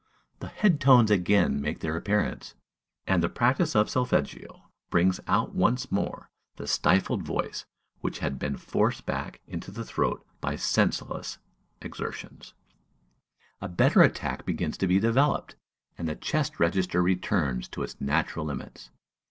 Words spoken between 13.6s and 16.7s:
a better attack begins to be developed, and the chest